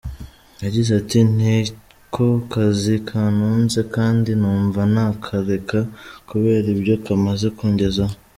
[0.63, 5.79] Yagize ati “Niko kazi kantunze kandi numva ntakareka
[6.29, 8.15] kubera ibyo kamaze kungezaho.